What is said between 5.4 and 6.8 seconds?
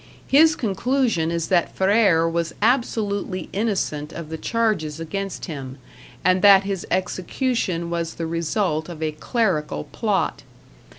him, and that